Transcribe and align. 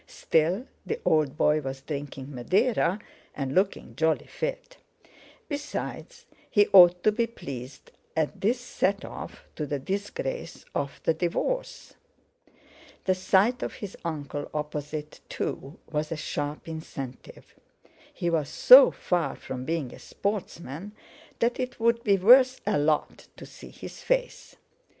Still, 0.07 0.65
the 0.83 0.99
old 1.05 1.37
boy 1.37 1.61
was 1.61 1.81
drinking 1.81 2.33
Madeira, 2.33 2.97
and 3.35 3.53
looking 3.53 3.95
jolly 3.95 4.25
fit! 4.25 4.77
Besides, 5.47 6.25
he 6.49 6.65
ought 6.73 7.03
to 7.03 7.11
be 7.11 7.27
pleased 7.27 7.91
at 8.17 8.41
this 8.41 8.59
set 8.59 9.05
off 9.05 9.43
to 9.55 9.67
the 9.67 9.77
disgrace 9.77 10.65
of 10.73 10.99
the 11.03 11.13
divorce. 11.13 11.93
The 13.05 13.13
sight 13.13 13.61
of 13.61 13.73
his 13.75 13.95
uncle 14.03 14.49
opposite, 14.55 15.19
too, 15.29 15.77
was 15.91 16.11
a 16.11 16.17
sharp 16.17 16.67
incentive. 16.67 17.53
He 18.11 18.31
was 18.31 18.49
so 18.49 18.89
far 18.89 19.35
from 19.35 19.65
being 19.65 19.93
a 19.93 19.99
sportsman 19.99 20.93
that 21.37 21.59
it 21.59 21.79
would 21.79 22.03
be 22.03 22.17
worth 22.17 22.59
a 22.65 22.79
lot 22.79 23.27
to 23.37 23.45
see 23.45 23.69
his 23.69 24.01
face. 24.01 24.55